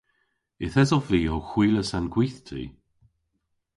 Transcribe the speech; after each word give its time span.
Yth 0.65 0.79
esov 0.83 1.03
vy 1.09 1.21
ow 1.35 1.43
hwilas 1.49 1.91
an 1.97 2.07
gwithti. 2.13 2.63